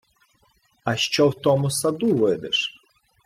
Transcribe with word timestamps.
—А 0.85 0.95
що 0.95 1.29
в 1.29 1.41
тому 1.41 1.71
саду 1.71 2.15
видиш? 2.15 2.81